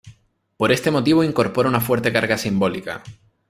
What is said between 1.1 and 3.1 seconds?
incorpora una fuerte carga simbólica.